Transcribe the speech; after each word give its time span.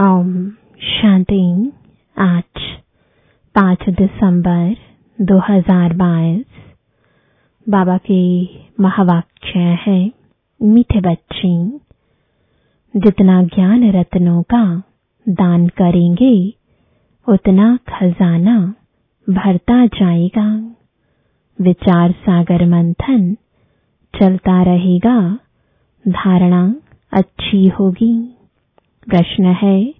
ओम 0.00 0.50
शांति 0.80 1.72
आज 2.18 2.60
पाँच 3.54 3.78
दिसंबर 3.88 4.76
2022 5.20 6.44
बाबा 7.68 7.98
के 7.98 8.44
महावाक्य 8.82 9.58
है, 9.58 10.12
मीठे 10.62 11.00
बच्चे, 11.00 11.68
जितना 13.00 13.42
ज्ञान 13.42 13.90
रत्नों 13.90 14.42
का 14.42 14.82
दान 15.28 15.68
करेंगे, 15.68 16.54
उतना 17.28 17.78
खजाना 17.88 18.74
भरता 19.30 19.86
जाएगा। 19.86 20.76
विचार 21.60 22.12
सागर 22.12 22.66
मंथन 22.66 23.34
चलता 24.20 24.62
रहेगा, 24.62 25.38
धारणा 26.08 26.74
अच्छी 27.12 27.68
होगी। 27.68 28.37
प्रश्न 29.08 29.44
है 29.44 29.94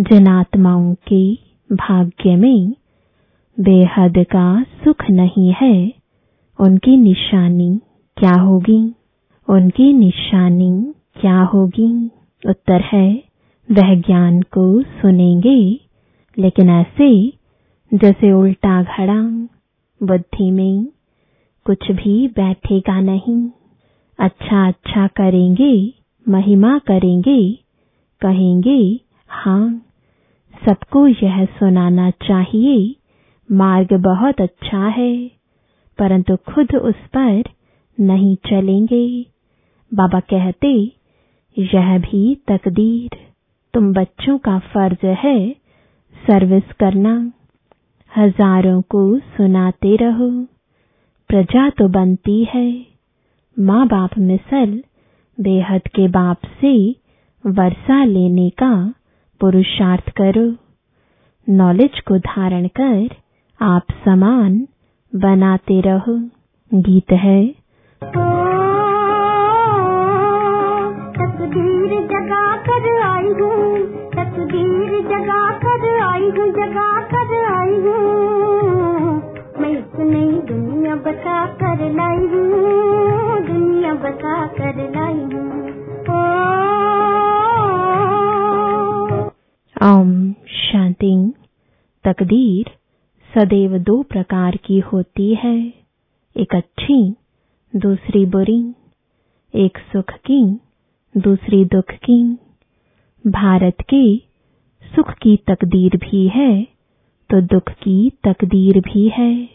जिन 0.00 0.28
आत्माओं 0.28 0.94
के 0.94 1.34
भाग्य 1.72 2.36
में 2.36 2.74
बेहद 3.60 4.14
का 4.18 4.62
सुख 4.62 5.10
नहीं 5.10 5.54
है। 5.60 5.92
उनकी 6.60 6.96
निशानी 6.96 7.80
क्या 8.16 8.32
होगी? 8.32 8.94
उनकी 9.48 9.92
निशानी 9.92 10.94
क्या 11.20 11.42
होगी? 11.42 12.10
उत्तर 12.46 12.80
है, 12.80 13.22
वह 13.72 13.94
ज्ञान 13.94 14.42
को 14.42 14.82
सुनेंगे। 14.82 15.80
लेकिन 16.38 16.70
ऐसे, 16.70 17.32
जैसे 17.94 18.32
उल्टा 18.32 18.82
घड़ा, 18.82 19.22
बुद्धि 20.06 20.50
में 20.50 20.86
कुछ 21.64 21.92
भी 21.92 22.28
बैठेगा 22.28 23.00
नहीं। 23.00 23.48
अच्छा 24.18 24.68
अच्छा 24.68 25.06
करेंगे, 25.06 25.92
महिमा 26.28 26.78
करेंगे 26.78 27.58
कहेंगे 28.20 29.00
हाँ 29.30 29.84
सबको 30.66 31.06
यह 31.06 31.44
सुनाना 31.44 32.10
चाहिए, 32.10 32.94
मार्ग 33.48 33.92
बहुत 33.92 34.40
अच्छा 34.40 34.86
है, 34.86 35.30
परंतु 35.98 36.36
खुद 36.36 36.74
उस 36.76 36.94
पर 37.16 37.42
नहीं 37.98 38.36
चलेंगे। 38.36 39.26
बाबा 39.92 40.20
कहते, 40.20 40.72
यह 41.56 41.98
भी 41.98 42.34
तकदीर, 42.48 43.16
तुम 43.74 43.92
बच्चों 43.92 44.38
का 44.38 44.58
फ़र्ज़ 44.58 45.06
है 45.06 45.50
सर्विस 46.14 46.72
करना। 46.80 47.32
हज़ारों 48.16 48.80
को 48.82 49.18
सुनाते 49.18 49.96
रहो, 49.96 50.30
प्रजा 51.30 51.68
तो 51.70 51.88
बनती 51.88 52.44
है। 52.44 52.86
माँ 53.56 53.86
बाप 53.86 54.18
मिसल 54.18 54.82
बेहद 55.38 55.88
के 55.88 56.08
बाप 56.08 56.40
से 56.60 56.74
वर्षा 57.48 58.04
लेने 58.04 58.50
का 58.50 58.94
पुरुषार्थ 59.40 60.10
करो। 60.10 60.56
नॉलेज 61.48 62.00
को 62.00 62.18
धारण 62.18 62.66
कर 62.80 63.08
आप 63.62 63.82
समान 64.04 64.66
बनाते 65.14 65.80
रहो। 65.80 66.18
गीत 66.74 67.12
है। 67.12 67.46
तकदीर 71.14 72.06
जगा 72.06 72.56
कर 72.56 73.02
आई 73.02 73.28
हूँ। 73.28 73.78
तकदीर 74.10 75.02
जगा 75.02 75.58
कर 75.58 76.00
आई 76.00 76.22
हूँ। 76.22 76.50
जगा 76.50 77.00
कर 77.00 77.44
आई 77.54 77.74
हूँ। 77.74 79.22
मैं 79.58 79.74
नई 80.04 80.40
दुनिया 80.40 80.96
बता 80.96 81.46
कर 81.46 81.92
लाई 81.92 82.16
हूँ। 82.16 83.46
दुनिया 83.46 83.94
बता 83.94 84.46
कर 84.46 84.90
लाई 84.96 85.36
हूँ। 85.36 85.67
ओम 89.82 90.32
शांति। 90.32 91.32
तकदीर 92.04 92.70
सदैव 93.30 93.78
दो 93.78 94.02
प्रकार 94.02 94.56
की 94.56 94.78
होती 94.78 95.34
है। 95.34 95.58
एक 96.36 96.54
अच्छी, 96.54 97.14
दूसरी 97.76 98.24
बुरी। 98.26 98.74
एक 99.54 99.78
सुख 99.92 100.12
की, 100.26 100.40
दूसरी 101.14 101.64
दुख 101.64 101.92
की। 102.04 102.22
भारत 103.24 103.76
के 103.94 104.16
सुख 104.82 105.12
की 105.12 105.36
तकदीर 105.36 105.96
भी 105.96 106.28
है 106.28 106.62
तो 107.30 107.40
दुख 107.40 107.70
की 107.70 108.10
तकदीर 108.24 108.80
भी 108.80 109.08
है। 109.08 109.48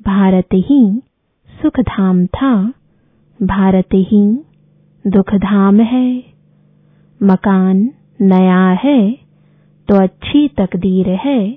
भारत 0.00 0.48
ही 0.54 1.00
सुख 1.50 1.80
धाम 1.80 2.26
था, 2.26 2.72
भारत 3.42 3.88
ही 3.94 4.26
दुख 5.04 5.34
धाम 5.34 5.80
है। 5.80 6.22
मकान 7.20 7.90
नया 8.20 8.68
है 8.84 9.00
तो 9.88 10.02
अच्छी 10.02 10.48
तकदीर 10.48 11.08
है, 11.08 11.50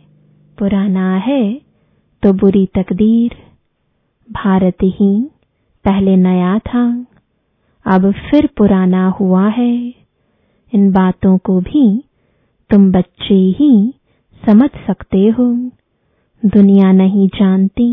पुराना 0.58 1.16
है 1.18 1.44
तो 2.24 2.34
बुरी 2.34 2.66
तकदीर। 2.66 3.36
भारत 4.30 4.78
ही 4.84 5.12
पहले 5.86 6.16
नया 6.16 6.58
था, 6.60 6.86
अब 7.86 8.12
फिर 8.12 8.50
पुराना 8.58 9.08
हुआ 9.10 9.48
है। 9.50 9.76
इन 10.74 10.92
बातों 10.92 11.38
को 11.38 11.60
भी 11.62 12.04
तुम 12.70 12.92
बच्चे 12.92 13.34
ही 13.34 13.94
समझ 14.44 14.70
सकते 14.88 15.28
हो। 15.30 15.48
दुनिया 16.44 16.92
नहीं 16.92 17.28
जानती। 17.28 17.90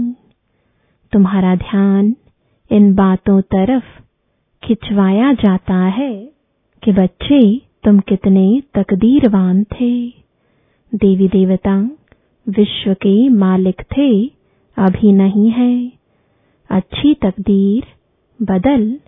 तुम्हारा 1.13 1.55
ध्यान 1.57 2.15
इन 2.71 2.95
बातों 2.95 3.41
तरफ़ 3.41 3.85
खिंचवाया 4.63 5.33
जाता 5.33 5.75
है 5.75 6.15
कि 6.83 6.93
बच्चे 6.93 7.41
तुम 7.85 7.99
कितने 7.99 8.63
तकदीरवान 8.75 9.65
थे। 9.65 10.09
देवी 10.95 11.29
देवता 11.29 11.91
विश्व 12.49 12.95
के 12.95 13.29
मालिक 13.29 13.83
थे, 13.83 14.27
अभी 14.77 15.13
नहीं 15.13 15.51
है। 15.51 15.93
अच्छी 16.71 17.15
तकदीर 17.15 17.85
बदल, 18.43 18.99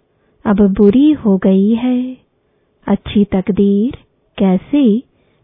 अब 0.44 0.74
बुरी 0.74 1.12
हो 1.12 1.38
गई 1.38 1.74
है। 1.74 2.16
अच्छी 2.86 3.24
तकदीर 3.24 3.98
कैसे 4.38 5.02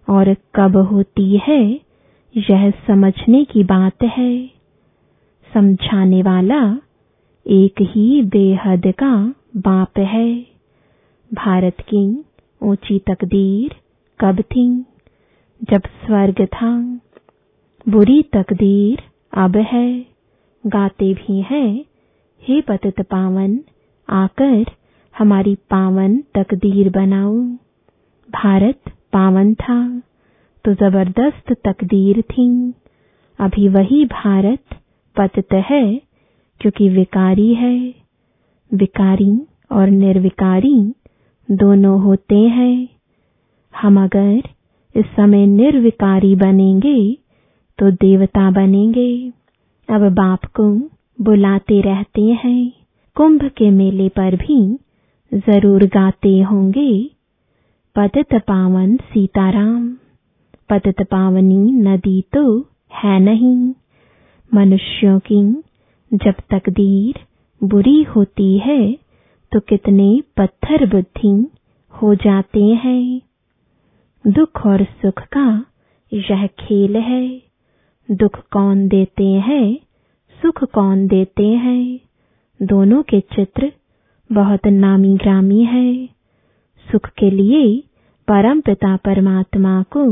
और 0.09 0.37
कब 0.55 0.77
होती 0.77 1.41
है, 1.49 1.81
यह 2.37 2.71
समझने 2.71 3.45
की 3.45 3.65
बात 3.65 4.03
है। 4.03 4.51
समझाने 5.55 6.23
वाला 6.23 6.79
एक 7.47 7.75
ही 7.81 8.23
बेहद 8.23 8.83
का 8.87 9.35
बाप 9.57 9.99
है। 9.99 10.47
भारत 11.35 11.77
की 11.81 12.25
ऊँची 12.63 12.99
तकदीर 12.99 13.75
कब 14.21 14.41
थी? 14.43 14.85
जब 15.71 15.81
स्वर्ग 16.07 16.45
था। 16.47 16.71
बुरी 17.89 18.23
तकदीर 18.23 19.03
अब 19.33 19.57
है। 19.57 20.07
गाते 20.67 21.13
भी 21.15 21.41
हैं। 21.41 21.85
हे 22.43 22.61
पतित 22.61 23.01
पावन, 23.01 23.59
आकर 24.09 24.65
हमारी 25.15 25.55
पावन 25.55 26.19
तकदीर 26.35 26.91
बनाओ। 26.91 27.35
भारत 28.29 28.81
पावन 29.13 29.55
था 29.55 30.03
तो 30.65 30.75
ज़बरदस्त 30.75 31.53
तकदीर 31.65 32.23
थी। 32.23 32.75
अभी 33.39 33.69
वही 33.69 34.05
भारत 34.05 34.65
पतित 35.17 35.53
है, 35.53 36.01
क्योंकि 36.61 36.89
विकारी 36.89 37.55
है। 37.55 37.95
विकारी 38.75 39.47
और 39.73 39.89
निर्विकारी 39.89 40.95
दोनों 41.49 42.01
होते 42.01 42.39
हैं। 42.49 42.89
हम 43.75 44.03
अगर 44.05 44.49
इस 44.95 45.05
समय 45.07 45.47
निर्विकारी 45.47 46.35
बनेंगे 46.37 46.99
तो 47.79 47.91
देवता 47.91 48.51
बनेंगे। 48.51 49.11
अब 49.89 50.09
बाप 50.13 50.45
को 50.57 50.69
बुलाते 51.19 51.81
रहते 51.81 52.23
हैं। 52.45 52.73
कुंभ 53.17 53.45
के 53.57 53.71
मेले 53.71 54.09
पर 54.09 54.37
भी 54.37 54.61
ज़रूर 55.33 55.85
गाते 55.85 56.41
होंगे। 56.41 56.91
पतित 57.97 58.35
पावन 58.35 58.97
सीताराम, 58.97 59.89
पतित 60.71 61.03
पावनी 61.03 61.73
नदी 61.83 62.21
तो 62.33 62.61
है 62.95 63.19
नहीं। 63.21 63.73
मनुष्यों 64.53 65.19
की 65.19 65.43
जब 66.13 66.35
तकदीर 66.51 67.21
बुरी 67.61 68.03
होती 68.03 68.57
है 68.59 68.81
तो 69.53 69.61
कितने 69.61 70.23
पत्थर 70.37 70.87
बुद्धि 70.87 71.51
हो 71.93 72.15
जाते 72.15 72.63
हैं। 72.65 73.21
दुख 74.25 74.67
और 74.67 74.85
सुख 74.85 75.23
का 75.23 75.65
यह 76.13 76.47
खेल 76.47 76.97
है। 76.97 77.43
दुख 78.09 78.39
कौन 78.51 78.87
देते 78.89 79.25
हैं, 79.25 79.79
सुख 80.39 80.65
कौन 80.65 81.07
देते 81.07 81.47
हैं। 81.47 82.01
दोनों 82.61 83.03
के 83.03 83.21
चित्र 83.21 83.73
बहुत 84.31 84.67
नामी 84.67 85.15
ग्रामी 85.17 85.65
है। 85.65 86.07
सुख 86.87 87.09
के 87.09 87.31
लिए 87.31 87.83
परम 88.29 88.61
पिता 88.61 88.97
परमात्मा 88.97 89.83
को 89.97 90.05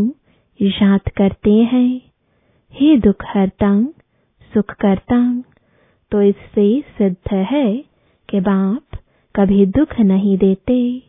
याद 0.61 1.09
करते 1.17 1.53
हैं। 1.53 2.01
हे 2.75 2.97
दुख 2.99 3.25
हरता 3.29 3.71
सुख 4.53 4.73
करता 4.75 5.19
तो 6.13 6.23
इससे 6.23 6.81
सिद्ध 6.99 7.35
है 7.35 7.85
कि 8.29 8.41
बाप 8.41 8.99
कभी 9.37 9.67
दुख 9.67 10.01
नहीं 10.01 10.39
देते। 10.39 11.03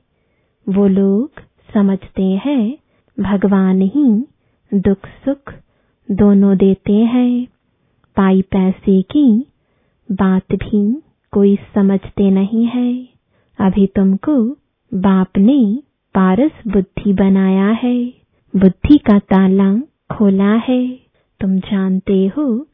वो 0.70 0.88
लोग 0.88 1.32
समझते 1.74 2.24
हैं, 2.24 2.78
भगवान 3.20 3.82
ही 3.82 4.28
दुख 4.74 5.06
सुख 5.06 5.54
दोनों 6.12 6.58
देते 6.58 6.94
हैं। 6.94 7.48
पाई 8.16 8.42
पैसे 8.42 9.02
की 9.02 9.46
बात 10.12 10.44
भी 10.54 11.02
कोई 11.32 11.60
समझते 11.76 12.32
नहीं 12.32 12.66
है। 12.66 13.08
अभी 13.60 13.88
तुमको 13.88 14.58
बाप 14.94 15.38
ने 15.38 15.80
पारस 16.16 16.52
बुद्धि 16.68 17.14
बनाया 17.14 17.68
है। 17.68 18.06
बुद्धि 18.56 18.98
का 18.98 19.20
ताला 19.20 19.78
खोला 20.16 20.54
है। 20.54 21.00
तुम 21.40 21.60
जानते 21.60 22.28
हो, 22.28 22.68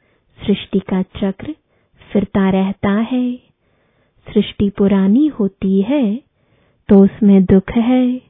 सृष्टि 0.45 0.79
का 0.79 1.01
चक्र 1.01 1.55
फिरता 2.13 2.49
रहता 2.49 2.91
है। 2.91 3.52
सृष्टि 4.27 4.69
पुरानी 4.69 5.27
होती 5.27 5.81
है 5.81 6.21
तो 6.89 7.03
उसमें 7.03 7.45
दुख 7.45 7.71
है। 7.71 8.21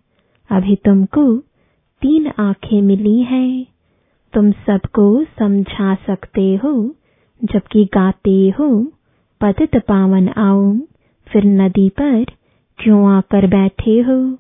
अभी 0.50 0.76
तुमको 0.76 1.38
तीन 2.02 2.32
आँखें 2.40 2.82
मिली 2.82 3.22
हैं। 3.22 3.66
तुम 4.34 4.52
सबको 4.52 5.24
समझा 5.24 5.96
सकते 5.96 6.56
हो, 6.56 6.96
जबकि 7.44 7.86
गाते 7.86 8.54
हो, 8.60 8.92
पतित 9.42 9.76
पावन 9.76 10.30
आओ, 10.30 10.78
फिर 11.28 11.46
नदी 11.46 11.90
पर 11.90 12.26
क्यों 12.78 13.10
आकर 13.10 13.48
बैठे 13.48 14.02
हो? 14.02 14.38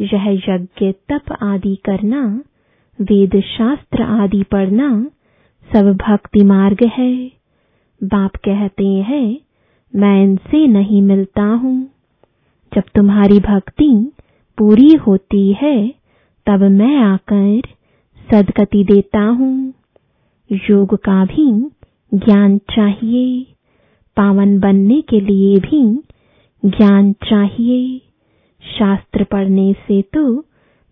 यह 0.00 0.40
यज्ञ 0.48 0.92
तप 0.92 1.38
आदि 1.42 1.76
करना, 1.76 2.42
वेद 3.00 3.40
शास्त्र 3.40 4.02
आदि 4.02 4.42
पढ़ना 4.42 5.10
सब 5.72 5.96
भक्ति 5.96 6.44
मार्ग 6.44 6.84
है। 6.84 7.32
बाप 8.02 8.36
कहते 8.36 8.86
हैं 8.86 9.38
मैं 9.96 10.22
इनसे 10.22 10.66
नहीं 10.66 11.02
मिलता 11.02 11.42
हूँ। 11.42 11.88
जब 12.74 12.82
तुम्हारी 12.94 13.38
भक्ति 13.38 14.12
पूरी 14.58 14.94
होती 14.94 15.52
है, 15.52 15.94
तब 16.46 16.60
मैं 16.60 16.96
आकर 16.96 17.62
सदगति 18.30 18.84
देता 18.84 19.20
हूँ। 19.20 19.72
योग 20.52 20.94
का 20.94 21.24
भी 21.24 21.70
ज्ञान 22.14 22.58
चाहिए। 22.58 23.46
पावन 24.16 24.60
बनने 24.60 25.00
के 25.00 25.20
लिए 25.20 25.58
भी 25.58 26.02
ज्ञान 26.64 27.12
चाहिए। 27.12 27.98
शास्त्र 28.78 29.24
पढ़ने 29.24 29.72
से 29.72 30.02
तो 30.02 30.40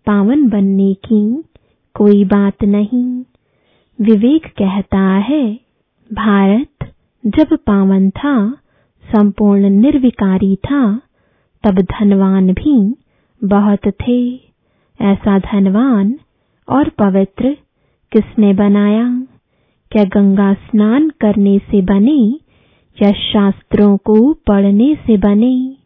पावन 0.05 0.49
बनने 0.49 0.93
की 0.93 1.43
कोई 1.93 2.25
बात 2.25 2.63
नहीं। 2.63 3.23
विवेक 4.01 4.45
कहता 4.45 4.99
है, 4.99 5.59
भारत 6.13 6.93
जब 7.25 7.57
पावन 7.57 8.09
था 8.09 8.57
संपूर्ण 9.15 9.69
निर्विकारी 9.69 10.55
था, 10.55 11.01
तब 11.63 11.79
धनवान 11.81 12.53
भी 12.53 12.95
बहुत 13.43 13.79
थे। 13.87 14.35
ऐसा 15.01 15.39
धनवान 15.39 16.19
और 16.69 16.89
पवित्र 16.89 17.57
किसने 18.11 18.53
बनाया? 18.53 19.27
क्या 19.91 20.03
गंगा 20.03 20.53
स्नान 20.53 21.09
करने 21.09 21.59
से 21.59 21.81
बने, 21.81 22.39
या 23.01 23.11
शास्त्रों 23.11 23.97
को 23.97 24.33
पढ़ने 24.33 24.95
से 24.95 25.17
बने? 25.17 25.77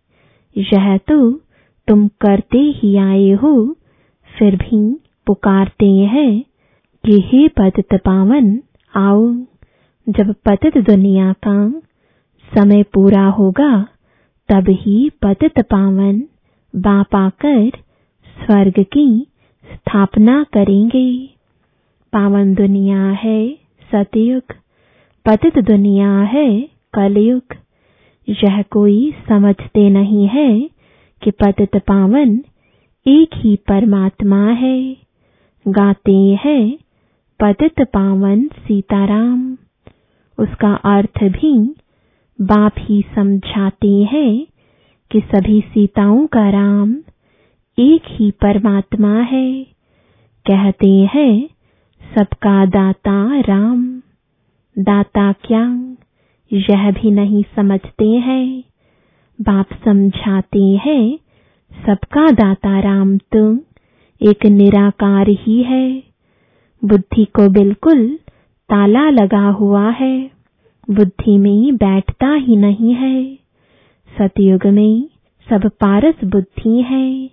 यह 0.58 0.98
तो 0.98 1.32
तुम 1.88 2.08
करते 2.08 2.58
ही 2.58 2.96
आए 2.96 3.32
हो, 3.32 3.76
फिर 4.40 4.56
भी 4.56 5.00
पुकारते 5.28 5.86
हैं 5.86 6.44
कि 7.06 7.22
हे 7.26 7.48
पतित 7.48 8.00
पावन, 8.06 8.60
आओ, 8.96 9.34
जब 10.10 10.36
पतित 10.46 10.78
दुनिया 10.78 11.34
का 11.34 11.82
समय 12.58 12.84
पूरा 12.84 13.26
होगा 13.28 13.88
तब 14.50 14.66
ही 14.70 15.10
पतित 15.10 15.60
पावन 15.60 16.24
बाप 16.76 17.16
आकर 17.16 17.70
स्वर्ग 18.46 18.74
की 18.94 19.28
स्थापना 19.74 20.46
करेंगे। 20.54 21.30
पावन 22.14 22.54
दुनिया 22.54 23.10
है 23.10 23.58
सतयुग, 23.92 24.56
पतित 25.26 25.60
दुनिया 25.60 26.22
है 26.22 26.70
कलयुग। 26.94 27.56
यह 28.30 28.62
कोई 28.62 29.14
समझते 29.30 29.90
नहीं 29.90 30.28
है 30.28 30.70
कि 31.22 31.32
पतित 31.32 31.78
पावन 31.78 32.40
एक 33.08 33.30
ही 33.36 33.56
परमात्मा 33.56 34.46
है। 34.46 34.98
गाते 35.68 36.38
हैं 36.46 36.78
पतित 37.40 37.82
पावन 37.82 38.48
सीताराम। 38.48 39.58
उसका 40.40 40.74
अर्थ 40.74 41.24
भी 41.24 41.76
बाप 42.44 42.74
ही 42.78 43.06
समझाते 43.16 44.04
हैं 44.04 44.48
कि 45.12 45.20
सभी 45.20 45.62
सीताओं 45.62 46.28
का 46.28 46.50
राम 46.50 46.96
एक 47.80 48.02
ही 48.08 48.32
परमात्मा 48.32 49.20
है। 49.20 49.64
कहते 50.52 51.10
हैं, 51.14 51.50
सबका 52.16 52.66
दाता 52.66 53.40
राम। 53.40 54.02
दाता 54.80 55.32
क्या 55.32 55.96
यह 56.54 56.92
भी 56.92 57.12
नहीं 57.12 57.44
समझते 57.56 58.10
हैं। 58.10 58.64
बाप 59.42 59.66
समझाते 59.86 60.80
हैं, 60.86 61.20
सबका 61.86 62.32
दाता 62.32 62.80
राम 62.80 63.18
तो 63.18 63.58
एक 64.22 64.46
निराकार 64.46 65.28
ही 65.30 65.64
है। 65.64 66.04
बुद्धि 66.86 67.26
को 67.26 67.50
बिल्कुल 67.50 68.20
ताला 68.70 69.10
लगा 69.10 69.50
हुआ 69.50 69.90
है। 69.90 70.33
बुद्धि 70.90 71.38
में 71.38 71.76
बैठता 71.76 72.34
ही 72.34 72.56
नहीं 72.56 72.94
है। 72.94 73.36
सतयुग 74.10 74.68
में 74.68 75.10
सब 75.50 75.70
पारस 75.70 76.16
बुद्धि 76.26 76.82
है। 76.82 77.30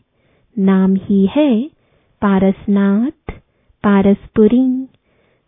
नाम 0.58 0.94
ही 0.94 1.26
है 1.26 1.70
पारसनाथ, 2.23 3.32
पारसपुरी। 3.85 4.87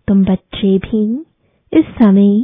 तुम 0.08 0.24
बच्चे 0.24 0.78
भी 0.78 1.24
इस 1.72 1.84
समय 1.84 2.40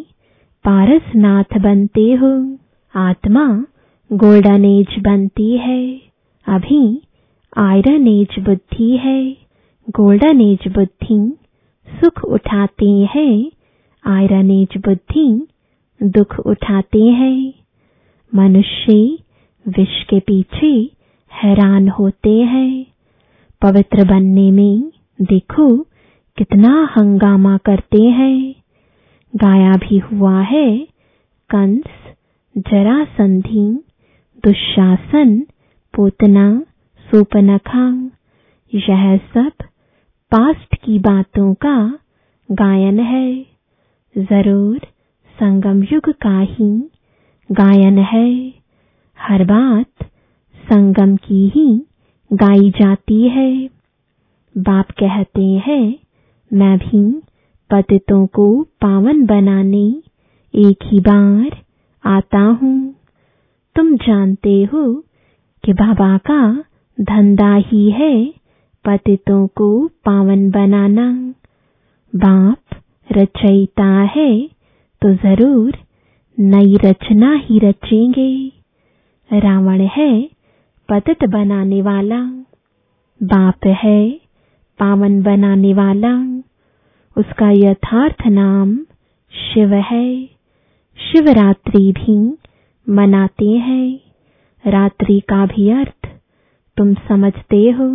पारसनाथ 0.64 1.58
बनते 1.58 2.12
हो। 2.12 2.58
आत्मा 2.94 3.64
गोल्डन 4.12 4.64
एज 4.64 4.98
बनती 4.98 5.58
है। 5.58 6.00
अभी 6.46 7.02
आयरन 7.56 8.08
एज 8.08 8.38
बुद्धि 8.38 8.96
है। 8.96 9.36
गोल्डन 9.90 10.40
एज 10.40 10.68
बुद्धि 10.68 11.36
सुख 11.88 12.24
उठाते 12.24 12.90
हैं। 12.90 13.50
आयरन 14.06 14.50
एज 14.50 14.76
बुद्धि 14.76 15.46
दुख 16.02 16.38
उठाते 16.38 17.02
हैं। 17.02 17.52
मनुष्य 18.34 19.18
विष 19.68 20.04
के 20.04 20.20
पीछे 20.20 20.90
हैरान 21.32 21.88
होते 21.88 22.40
हैं। 22.42 22.86
पवित्र 23.62 24.04
बनने 24.04 24.50
में 24.50 24.92
देखो 25.22 25.76
कितना 26.36 26.94
हंगामा 26.98 27.56
करते 27.56 28.02
हैं। 28.02 28.54
गाया 29.36 29.72
भी 29.72 29.98
हुआ 29.98 30.40
है, 30.40 30.78
कंस 31.50 31.84
जरासंधि 32.58 33.84
दुशासन, 34.44 35.40
पोतना, 35.94 36.60
सोपनखा। 37.10 38.10
यह 38.74 39.16
सब 39.16 39.52
पास्ट 40.30 40.74
की 40.74 40.98
बातों 40.98 41.54
का 41.54 41.98
गायन 42.52 43.00
है। 43.00 43.57
ज़रूर 44.18 44.78
संगम 45.38 45.82
युग 45.82 46.08
का 46.10 46.38
ही 46.40 46.70
गायन 47.50 47.98
है। 47.98 48.52
हर 49.18 49.44
बात 49.44 50.04
संगम 50.72 51.16
की 51.16 51.48
ही 51.48 51.66
गाई 52.32 52.70
जाती 52.70 53.28
है। 53.28 53.68
बाप 54.58 54.90
कहते 54.90 55.44
हैं, 55.66 55.98
मैं 56.50 56.78
भी 56.78 57.02
पतितों 57.70 58.26
को 58.26 58.62
पावन 58.62 59.24
बनाने 59.26 59.86
एक 60.54 60.84
ही 60.84 61.00
बार 61.00 61.62
आता 62.04 62.40
हूँ। 62.40 62.94
तुम 63.76 63.96
जानते 63.96 64.62
हो 64.64 65.04
कि 65.64 65.72
बाबा 65.72 66.18
का 66.18 66.64
धंधा 66.98 67.54
ही 67.54 67.90
है 67.90 68.14
पतितों 68.84 69.46
को 69.46 69.86
पावन 70.04 70.50
बनाना। 70.50 71.10
बाप 72.12 72.67
रचयिता 73.12 74.02
है 74.16 74.48
तो 75.02 75.14
ज़रूर 75.14 75.78
नई 76.40 76.76
रचना 76.84 77.32
ही 77.34 77.58
रचेंगे। 77.58 78.52
रावण 79.30 79.80
है, 79.80 80.30
पतित 80.88 81.24
बनाने 81.24 81.82
वाला। 81.82 82.20
बाप 83.20 83.66
है, 83.66 84.20
पावन 84.78 85.22
बनाने 85.22 85.74
वाला। 85.74 86.42
उसका 87.16 87.50
यथार्थ 87.50 88.26
नाम 88.26 88.76
शिव 89.32 89.74
है। 89.74 90.26
शिवरात्रि 90.98 91.92
भी 91.92 92.38
मनाते 92.86 93.48
हैं। 93.48 94.00
रात्रि 94.64 95.20
का 95.20 95.46
भी 95.46 95.70
अर्थ 95.70 96.08
तुम 96.76 96.94
समझते 96.94 97.70
हो। 97.70 97.88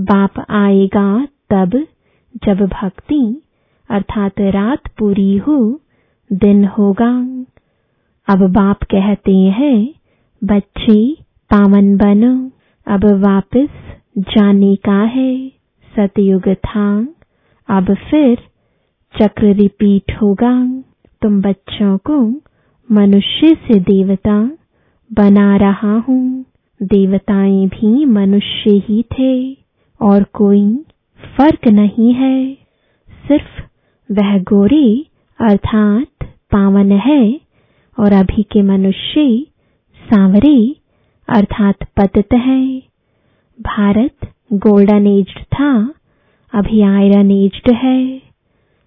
बाप 0.00 0.44
आएगा 0.50 1.26
तब 1.50 1.86
जब 2.44 2.66
भक्ति 2.66 3.42
अर्थात 3.90 4.40
रात 4.40 4.88
पूरी 4.98 5.36
हो, 5.36 5.80
दिन 6.32 6.64
होगा। 6.64 7.10
अब 8.28 8.38
बाप 8.52 8.82
कहते 8.82 9.36
हैं, 9.36 9.78
बच्चे, 10.42 10.98
पावन 11.50 11.96
बनो। 11.96 12.34
अब 12.86 13.04
वापस 13.24 13.68
जाने 14.18 14.74
का 14.76 15.00
है, 15.04 15.48
सतयुग 15.94 16.48
था 16.54 16.88
अब 17.68 17.94
फिर 18.10 18.36
चक्र 19.14 19.52
रिपीट 19.54 20.12
होगा। 20.22 20.52
तुम 21.22 21.40
बच्चों 21.42 21.96
को 21.98 22.18
मनुष्य 22.88 23.54
से 23.54 23.78
देवता 23.80 24.38
बना 25.10 25.56
रहा 25.56 25.96
हूँ। 25.98 26.44
देवताएँ 26.80 27.66
भी 27.66 28.04
मनुष्य 28.04 28.70
ही 28.88 29.02
थे, 29.12 29.32
और 30.00 30.22
कोई 30.22 30.84
फ़र्क 31.36 31.68
नहीं 31.68 32.12
है। 32.14 32.54
सिर्फ़ 33.28 33.55
वह 34.10 34.38
गोरे 34.38 35.06
अर्थात 35.40 36.24
पावन 36.24 36.92
है 36.92 37.40
और 37.98 38.12
अभी 38.12 38.42
के 38.42 38.62
मनुष्य 38.62 39.46
सांवरे 39.96 40.76
अर्थात 41.28 41.76
पतित 41.96 42.32
है। 42.32 42.78
भारत 43.60 44.16
गोल्डन 44.52 45.06
एज्ड 45.06 45.42
था, 45.42 45.94
अभी 46.54 46.80
आयरन 46.80 47.30
एज्ड 47.30 47.74
है। 47.74 48.22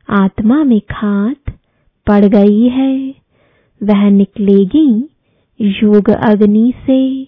आत्मा 0.10 0.64
में 0.64 0.80
खात 0.80 1.60
पड़ 2.08 2.26
गई 2.26 2.68
है। 2.68 3.16
वह 3.84 4.10
निकलेगी 4.10 5.10
योग 5.62 6.10
अग्नि 6.10 6.74
से। 6.86 7.28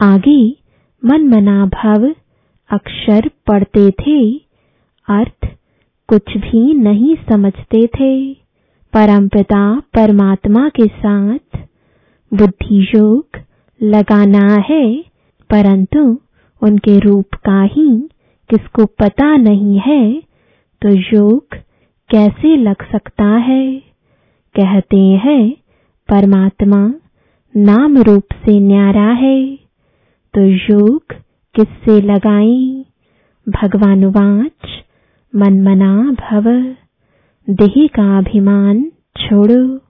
आगे 0.00 0.56
मन 1.04 1.28
मना 1.28 1.66
भव 1.66 2.14
अक्षर 2.70 3.30
पढ़ते 3.46 3.90
थे, 3.90 4.36
अर्थ 5.08 5.55
कुछ 6.08 6.36
भी 6.36 6.74
नहीं 6.74 7.16
समझते 7.28 7.86
थे। 7.86 8.34
परमपिता 8.92 9.80
परमात्मा 9.80 10.68
के 10.68 10.86
साथ 10.86 11.58
बुद्धि 12.32 12.82
योग 12.96 13.26
लगाना 13.82 14.54
है, 14.68 15.04
परंतु 15.50 16.20
उनके 16.62 16.98
रूप 16.98 17.34
का 17.34 17.62
ही 17.62 17.88
किसको 18.50 18.84
पता 18.84 19.36
नहीं 19.36 19.78
है 19.78 20.22
तो 20.82 20.88
योग 21.16 21.46
कैसे 22.10 22.56
लग 22.56 22.90
सकता 22.92 23.24
है? 23.24 23.76
कहते 24.54 24.96
हैं, 24.96 25.50
परमात्मा 26.08 26.94
नाम 27.56 27.98
रूप 27.98 28.24
से 28.44 28.60
न्यारा 28.60 29.10
है। 29.12 29.56
तो 30.34 30.40
योग 30.74 31.02
किससे 31.54 32.00
लगाएँ? 32.00 32.84
भगवान 33.46 34.08
वाच 35.36 35.52
मन 35.52 35.62
मना 35.62 36.10
भव। 36.12 36.44
देह 37.50 37.86
का 37.86 38.18
अभिमान 38.18 38.92
छोड़ो। 39.16 39.80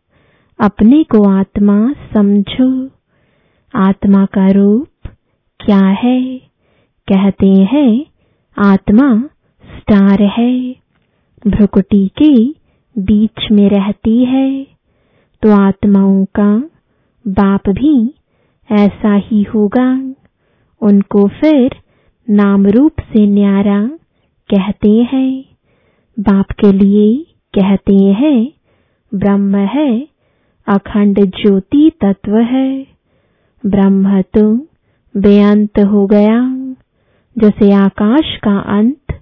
अपने 0.61 1.03
को 1.03 1.29
आत्मा 1.29 1.95
समझो। 2.15 2.91
आत्मा 3.75 4.25
का 4.25 4.49
रूप 4.51 5.09
क्या 5.61 5.87
है? 5.87 6.39
कहते 7.13 7.49
हैं, 7.49 8.07
आत्मा 8.59 9.23
स्टार 9.79 10.23
है। 10.23 10.73
भ्रुकुटी 11.47 12.09
के 12.23 12.47
बीच 13.01 13.51
में 13.53 13.71
रहती 13.71 14.25
है। 14.25 14.67
तो 15.43 15.53
आत्माओं 15.53 16.25
का 16.25 16.71
बाप 17.29 17.69
भी 17.69 18.15
ऐसा 18.73 19.15
ही 19.15 19.43
होगा। 19.43 20.15
उनको 20.81 21.29
फिर 21.29 21.77
नाम 22.31 22.67
रूप 22.67 22.93
से 23.01 23.27
न्यारा 23.27 23.91
कहते 24.51 24.91
हैं, 25.13 25.45
बाप 26.17 26.51
के 26.51 26.73
लिए 26.73 27.15
कहते 27.55 27.95
हैं, 27.95 28.53
ब्रह्म 29.13 29.57
है, 29.57 30.09
अखंड 30.67 31.19
ज्योति 31.33 31.91
तत्व 32.01 32.37
है। 32.37 32.87
ब्रह्म 33.65 34.21
तो 34.23 34.43
बेअंत 35.15 35.79
हो 35.79 36.07
गया, 36.07 36.39
जैसे 37.37 37.73
आकाश 37.73 38.37
का 38.37 38.59
अंत 38.79 39.21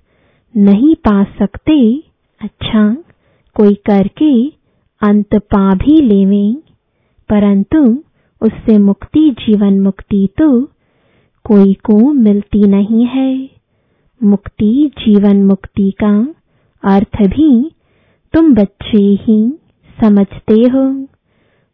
नहीं 0.54 0.94
पा 0.94 1.22
सकते 1.38 1.78
अच्छा 2.40 2.84
कोई 3.56 3.74
करके 3.74 4.34
अंत 5.02 5.34
पा 5.34 5.74
भी 5.74 6.00
लेवे, 6.00 6.52
परंतु 7.30 7.82
उससे 8.42 8.78
मुक्ति, 8.78 9.30
जीवन 9.40 9.80
मुक्ति 9.80 10.28
तो 10.38 10.62
कोई 11.44 11.74
को 11.84 12.12
मिलती 12.12 12.66
नहीं 12.68 13.06
है। 13.06 13.53
मुक्ति, 14.24 14.90
जीवन 14.98 15.44
मुक्ति 15.44 15.90
का 15.90 16.34
अर्थ 16.84 17.22
भी 17.22 17.70
तुम 18.32 18.54
बच्चे 18.54 18.98
ही 18.98 19.58
समझते 20.00 20.54
हो। 20.54 21.06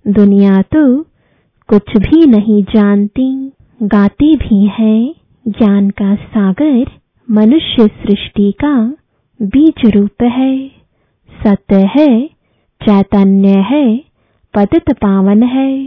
दुनिया 0.06 0.62
तो 0.62 1.02
कुछ 1.68 1.96
भी 1.96 2.26
नहीं 2.26 2.64
जानती, 2.64 3.52
गाती 3.82 4.36
भी 4.36 4.66
है, 4.66 5.14
ज्ञान 5.48 5.90
का 5.90 6.14
सागर, 6.14 6.86
मनुष्य 7.30 7.86
सृष्टि 7.86 8.52
का 8.52 8.94
बीज 9.42 9.94
रूप 9.96 10.22
है। 10.22 10.68
सत्य 11.46 11.76
है, 11.76 12.26
चैतन्य 12.82 13.48
है, 13.48 13.98
पतित 14.54 14.92
पावन 14.92 15.42
है। 15.42 15.86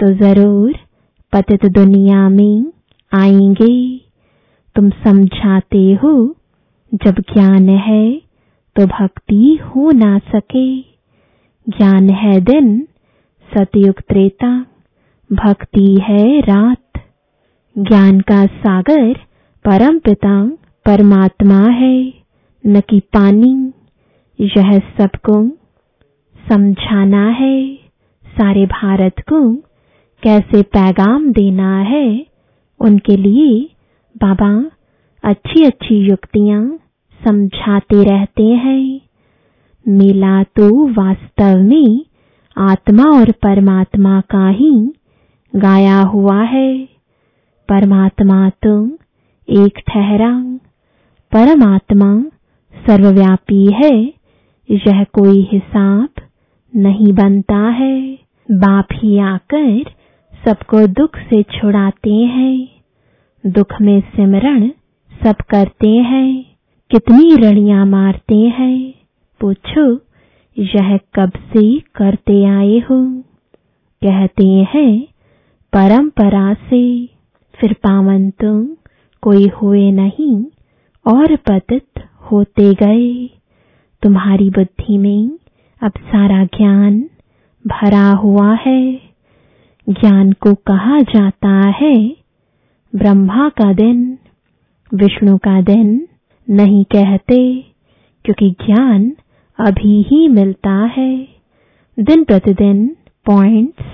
तो 0.00 0.14
ज़रूर 0.14 0.72
पतित 1.32 1.66
दुनिया 1.66 2.28
में 2.28 2.72
आएँगे। 3.14 3.99
तुम 4.80 4.90
समझाते 4.90 5.98
हो, 6.02 6.36
जब 6.94 7.14
ज्ञान 7.14 7.68
है 7.68 8.22
तो 8.76 8.86
भक्ति 8.86 9.58
हो 9.62 9.90
ना 9.90 10.18
सके। 10.18 10.80
ज्ञान 11.68 12.10
है 12.10 12.40
दिन, 12.40 12.88
सतयुग 13.54 14.00
त्रेता, 14.00 14.66
भक्ति 15.32 15.98
है 16.02 16.40
रात। 16.40 17.02
ज्ञान 17.78 18.20
का 18.20 18.46
सागर, 18.46 19.14
परम 19.64 19.98
पिता, 19.98 20.46
परमात्मा 20.86 21.60
है, 21.60 22.12
न 22.66 22.80
कि 22.80 23.00
पानी। 23.00 23.72
यह 24.40 24.78
सबको 24.78 25.48
समझाना 26.48 27.28
है, 27.28 27.74
सारे 28.26 28.66
भारत 28.66 29.14
को 29.18 29.54
कैसे 30.22 30.62
पैगाम 30.62 31.32
देना 31.32 31.78
है, 31.78 32.26
उनके 32.80 33.16
लिए 33.16 33.70
बाबा 34.16 34.50
अच्छी 35.24 35.64
अच्छी 35.64 35.94
युक्तियाँ 36.08 36.62
समझाते 37.20 38.02
रहते 38.04 38.42
हैं। 38.42 39.00
मेला 39.86 40.42
तो 40.42 40.86
वास्तव 40.88 41.58
में 41.58 42.04
आत्मा 42.56 43.04
और 43.04 43.30
परमात्मा 43.30 44.20
का 44.20 44.48
ही 44.48 44.72
गाया 45.56 46.00
हुआ 46.00 46.42
है। 46.42 46.84
परमात्मा 47.68 48.48
तो 48.48 48.74
एक 49.48 49.78
ठहरा 49.88 50.32
परमात्मा 51.32 52.12
सर्वव्यापी 52.74 53.64
है। 53.72 53.94
यह 54.68 55.04
कोई 55.04 55.48
हिसाब 55.52 56.08
नहीं 56.72 57.12
बनता 57.12 57.62
है। 57.70 58.00
बाप 58.48 58.86
ही 58.92 59.18
आकर 59.18 59.90
सबको 60.44 60.86
दुख 60.86 61.16
से 61.16 61.42
छुड़ाते 61.42 62.14
हैं। 62.34 62.79
दुख 63.46 63.80
में 63.80 64.00
सिमरण 64.00 64.68
सब 65.22 65.34
करते 65.50 65.88
हैं। 65.88 66.44
कितनी 66.90 67.36
रड़ियाँ 67.36 67.86
मारते 67.86 68.36
हैं। 68.36 68.94
पूछो, 69.40 69.94
यह 70.58 70.96
कब 70.96 71.32
से 71.36 71.80
करते 71.80 72.44
आए 72.44 72.78
हो? 72.78 73.22
कहते 74.04 74.46
हैं, 74.46 75.02
परंपरा 75.72 76.54
से। 76.54 77.06
फिर 77.54 77.72
पावन 77.72 78.30
तुम 78.30 78.68
कोई 79.22 79.48
हुए 79.48 79.90
नहीं, 79.90 80.44
और 81.06 81.36
पतित 81.36 82.04
होते 82.32 82.74
गए। 82.74 83.30
तुम्हारी 84.02 84.50
बुद्धि 84.50 84.98
में 84.98 85.30
अब 85.82 85.92
सारा 85.98 86.44
ज्ञान 86.44 87.10
भरा 87.66 88.10
हुआ 88.10 88.54
है। 88.54 88.92
ज्ञान 89.88 90.32
को 90.32 90.54
कहा 90.54 91.00
जाता 91.00 91.68
है 91.68 92.19
ब्रह्मा 92.94 93.48
का 93.48 93.72
दिन, 93.72 94.18
विष्णु 94.94 95.38
का 95.38 95.60
दिन 95.60 96.08
नहीं 96.50 96.84
कहते, 96.84 97.64
क्योंकि 98.24 98.50
ज्ञान 98.50 99.12
अभी 99.58 100.02
ही 100.02 100.28
मिलता 100.28 100.84
है। 100.84 101.28
दिन 101.98 102.24
प्रतिदिन 102.24 102.96
पॉइंट्स 103.26 103.84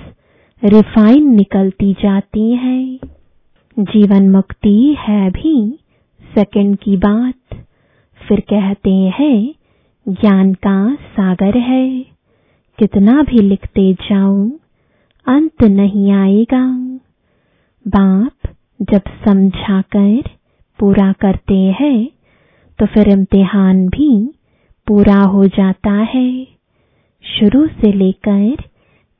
रिफाइन 0.64 1.34
निकलती 1.34 1.92
जाती 1.92 2.52
है। 2.52 2.96
जीवन 3.78 4.30
मुक्ति 4.30 4.96
है 4.98 5.30
भी 5.30 5.78
सेकंड 6.34 6.76
की 6.76 6.96
बात। 6.96 7.64
फिर 8.28 8.40
कहते 8.40 8.90
हैं, 8.90 9.54
ज्ञान 10.08 10.54
का 10.54 10.94
सागर 10.94 11.58
है। 11.58 12.00
कितना 12.78 13.22
भी 13.22 13.38
लिखते 13.38 13.94
जाऊँ, 13.94 14.58
अंत 15.26 15.62
नहीं 15.62 16.12
आएगा। 16.12 16.76
बाप 17.88 18.32
जब 18.82 19.02
समझाकर 19.24 20.22
पूरा 20.78 21.12
करते 21.12 21.54
हैं 21.54 22.08
तो 22.78 22.86
फिर 22.86 23.08
इम्तिहान 23.08 23.88
भी 23.88 24.34
पूरा 24.86 25.20
हो 25.20 25.44
जाता 25.46 25.90
है। 25.90 26.46
शुरू 27.24 27.66
से 27.66 27.92
लेकर 27.92 28.56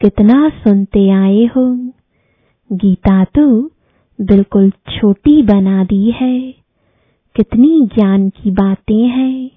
कितना 0.01 0.49
सुनते 0.49 1.11
आए 1.11 1.45
हो। 1.45 1.93
गीता 2.73 3.25
तो 3.25 3.71
बिल्कुल 4.19 4.71
छोटी 4.71 5.43
बना 5.43 5.85
दी 5.85 6.11
है। 6.11 6.41
कितनी 7.37 7.81
ज्ञान 7.95 8.29
की 8.29 8.51
बातें 8.51 9.07
हैं। 9.09 9.51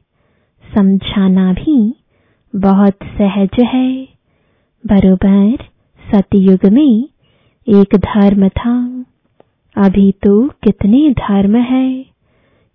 समझाना 0.75 1.53
भी 1.53 1.95
बहुत 2.55 2.97
सहज 3.03 3.59
है। 3.59 4.07
बरोबर 4.83 5.57
सतयुग 5.99 6.65
में 6.73 7.09
एक 7.67 7.95
धर्म 7.95 8.49
था। 8.49 9.05
अभी 9.79 10.11
तो 10.11 10.47
कितने 10.47 11.09
धर्म 11.09 11.55
है, 11.55 12.05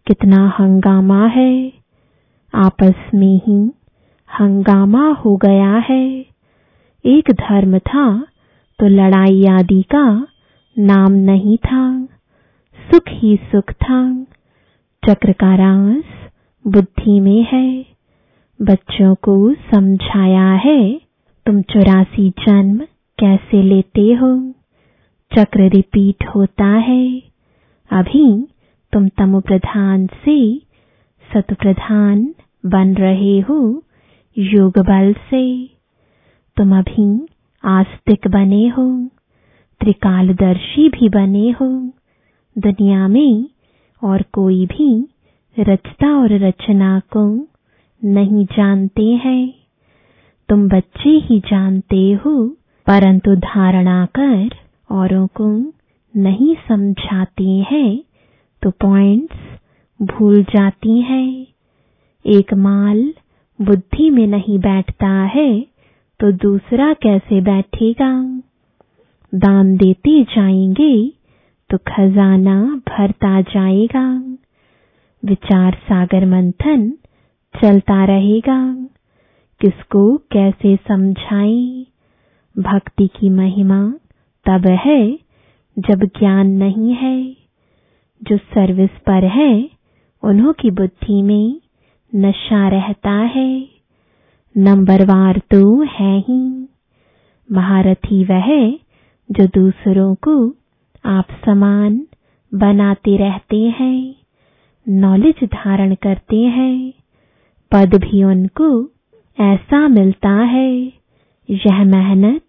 कितना 0.06 0.54
हंगामा 0.58 1.26
है। 1.26 1.72
आपस 2.54 2.94
में 3.14 3.40
ही 3.46 3.72
हंगामा 4.40 5.12
हो 5.12 5.36
गया 5.36 5.76
है। 5.76 6.26
एक 7.06 7.30
धर्म 7.30 7.78
था 7.78 8.26
तो 8.78 8.86
लड़ाई 8.86 9.44
आदि 9.44 9.82
का 9.82 10.26
नाम 10.78 11.12
नहीं 11.12 11.58
था। 11.58 12.04
सुख 12.78 13.02
ही 13.08 13.36
सुख 13.36 13.72
था। 13.72 14.26
चक्र 15.10 15.32
का 15.32 15.54
रास 15.54 16.30
बुद्धि 16.66 17.20
में 17.20 17.46
है। 17.52 17.86
बच्चों 18.62 19.14
को 19.14 19.54
समझाया 19.54 20.52
है, 20.52 21.00
तुम 21.46 21.62
चौरासी 21.62 22.30
जन्म 22.30 22.78
कैसे 23.18 23.62
लेते 23.62 24.12
हो? 24.14 24.53
चक्र 25.36 25.68
रिपीट 25.68 26.24
होता 26.26 26.64
है। 26.64 27.22
अभी 27.90 28.48
तुम 28.92 29.08
तमो 29.08 29.40
प्रधान 29.40 30.06
से 30.06 30.58
सत 31.32 31.52
प्रधान 31.52 32.34
बन 32.66 32.94
रहे 32.94 33.40
हो 33.40 33.84
योग 34.38 34.78
बल 34.78 35.12
से। 35.12 35.70
तुम 36.56 36.78
अभी 36.78 37.26
आस्तिक 37.64 38.28
बने 38.28 38.68
हो, 38.68 39.08
त्रिकालदर्शी 39.80 40.88
भी 40.88 41.08
बने 41.08 41.50
हो। 41.50 41.68
दुनिया 42.56 43.08
में 43.08 43.48
और 44.02 44.22
कोई 44.22 44.66
भी 44.66 45.08
रचता 45.56 46.08
और 46.16 46.32
रचना 46.32 47.00
को 47.16 47.48
नहीं 48.04 48.44
जानते 48.46 49.06
हैं। 49.24 49.54
तुम 50.48 50.68
बच्चे 50.68 51.10
ही 51.10 51.40
जानते 51.40 52.12
हो, 52.12 52.48
परंतु 52.86 53.34
धारणा 53.36 54.06
कर 54.06 54.63
औरों 54.94 55.26
को 55.40 55.46
नहीं 56.14 56.54
समझाती 56.68 57.58
हैं 57.70 57.90
तो 58.62 58.70
पॉइंट्स 58.70 59.36
भूल 60.00 60.42
जाती 60.44 61.00
हैं। 61.00 61.46
एक 62.24 62.54
माल 62.54 63.02
बुद्धि 63.58 64.10
में 64.10 64.26
नहीं 64.26 64.58
बैठता 64.58 65.10
है 65.34 65.48
तो 66.20 66.30
दूसरा 66.32 66.92
कैसे 67.02 67.40
बैठेगा? 67.40 68.10
दान 69.32 69.76
देते 69.76 70.22
जाएँगे 70.24 70.94
तो 71.70 71.78
खजाना 71.88 72.56
भरता 72.88 73.40
जाएगा। 73.40 74.06
विचार 75.22 75.74
सागर 75.82 76.26
मंथन 76.26 76.90
चलता 77.54 78.04
रहेगा। 78.04 78.60
किसको 79.60 80.06
कैसे 80.32 80.76
समझाएँ? 80.88 81.86
भक्ति 82.56 83.06
की 83.16 83.28
महिमा 83.30 83.82
तब 84.46 84.66
है 84.66 85.18
जब 85.78 86.04
ज्ञान 86.04 86.50
नहीं 86.50 86.94
है। 86.94 87.36
जो 88.22 88.36
सर्विस 88.36 88.90
पर 88.90 89.24
है, 89.24 89.70
उन्हों 90.22 90.52
की 90.52 90.70
बुद्धि 90.70 91.22
में 91.22 91.60
नशा 92.14 92.68
रहता 92.68 93.10
है। 93.10 93.68
नंबरवार 94.56 95.38
तो 95.38 95.82
है 95.82 96.18
ही। 96.20 96.68
महारथी 97.52 98.24
वह 98.24 98.72
जो 99.30 99.46
दूसरों 99.46 100.14
को 100.14 100.54
आप 101.04 101.26
समान 101.46 102.06
बनाते 102.54 103.16
रहते 103.16 103.56
हैं 103.56 104.14
नॉलेज 104.88 105.44
धारण 105.44 105.94
करते 105.94 106.36
हैं। 106.36 106.92
पद 107.72 107.94
भी 107.94 108.24
उनको 108.24 108.90
ऐसा 109.40 109.88
मिलता 109.88 110.30
है, 110.30 110.92
यह 111.50 111.84
मेहनत 111.84 112.43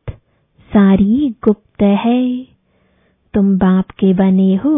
सारी 0.75 1.29
गुप्त 1.43 1.81
है। 1.81 2.21
तुम 3.33 3.57
बाप 3.57 3.91
के 3.91 4.13
बने 4.13 4.55
हो 4.55 4.77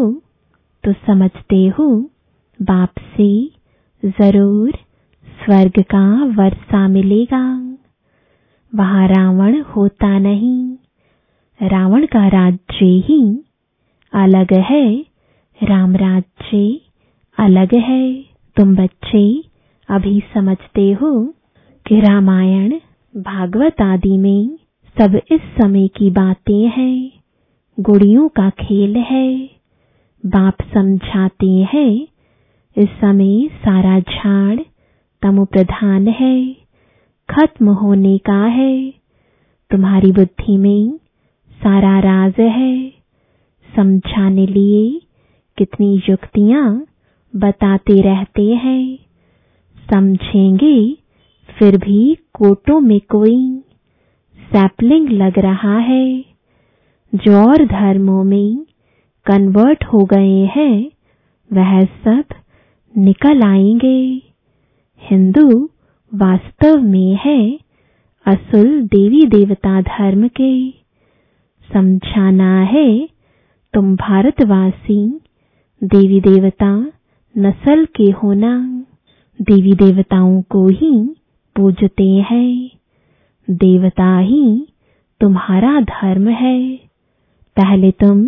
तो 0.84 0.92
समझते 1.06 1.66
हो 1.68 1.86
बाप 2.60 2.98
से 3.16 3.30
ज़रूर 4.02 4.76
स्वर्ग 5.26 5.80
का 5.84 6.04
वर्षा 6.36 6.86
मिलेगा। 6.88 7.42
वहाँ 8.72 9.06
रावण 9.08 9.60
होता 9.66 10.18
नहीं। 10.18 11.68
रावण 11.68 12.06
का 12.06 12.26
राज्य 12.28 12.86
ही 13.06 13.20
अलग 14.12 14.52
है। 14.62 14.84
राम 15.60 15.96
राज्य 15.96 16.80
अलग 17.38 17.74
है। 17.80 18.04
तुम 18.56 18.74
बच्चे 18.76 19.24
अभी 19.88 20.20
समझते 20.34 20.90
हो 20.92 21.12
कि 21.86 22.00
रामायण 22.00 22.78
भागवत 23.14 23.80
आदि 23.82 24.16
में 24.16 24.58
सब 24.96 25.20
इस 25.32 25.40
समय 25.40 25.88
की 25.88 26.10
बातें 26.10 26.68
हैं। 26.68 27.10
गुड़ियों 27.80 28.28
का 28.28 28.50
खेल 28.50 28.96
है। 28.96 29.50
बाप 30.26 30.56
समझाते 30.74 31.46
हैं। 31.46 32.08
इस 32.76 32.88
समय 32.88 33.48
सारा 33.48 34.00
झाड़ 34.00 34.60
तमो 35.22 35.44
प्रधान 35.44 36.08
है। 36.08 36.52
खत्म 37.30 37.68
होने 37.68 38.18
का 38.18 38.44
है। 38.44 38.90
तुम्हारी 39.70 40.12
बुद्धि 40.12 40.56
में 40.56 40.96
सारा 41.50 41.98
राज 41.98 42.34
है। 42.40 42.92
समझाने 43.76 44.46
लिए 44.46 45.00
कितनी 45.58 46.02
युक्तियाँ 46.08 46.86
बताते 47.36 48.00
रहते 48.00 48.42
हैं। 48.42 48.98
समझेंगे 49.90 50.96
फिर 51.58 51.76
भी 51.76 52.14
कोटों 52.14 52.80
में 52.80 53.00
कोई 53.00 53.62
सैपलिंग 54.54 55.08
लग 55.08 55.38
रहा 55.38 55.78
है। 55.78 56.24
जो 57.14 57.48
और 57.48 57.66
धर्मों 57.66 58.24
में 58.24 58.66
कन्वर्ट 59.26 59.84
हो 59.84 59.98
गए 59.98 60.44
हैं, 60.44 60.90
वह 61.52 61.84
सब 61.84 62.24
निकल 62.98 63.42
आएँगे। 63.42 64.22
हिंदू 65.00 65.70
वास्तव 66.14 66.80
में 66.82 67.18
है 67.24 67.58
असुल 68.26 68.82
देवी 68.82 69.24
देवता 69.24 69.80
धर्म 69.80 70.28
के। 70.28 70.70
समझाना 71.72 72.60
है, 72.60 73.08
तुम 73.74 73.96
भारतवासी, 73.96 75.20
देवी 75.84 76.20
देवता 76.20 76.92
नस्ल 77.38 77.84
के 77.96 78.10
होना। 78.10 78.84
देवी 79.40 79.72
देवताओं 79.72 80.42
को 80.42 80.68
ही 80.68 81.16
पूजते 81.56 82.10
हैं। 82.10 82.77
देवता 83.50 84.18
ही 84.18 84.68
तुम्हारा 85.20 85.80
धर्म 85.80 86.28
है। 86.28 86.76
पहले 87.56 87.90
तुम 87.90 88.26